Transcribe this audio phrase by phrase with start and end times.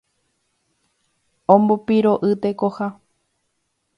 [1.55, 2.87] Ombopiro'y tekoha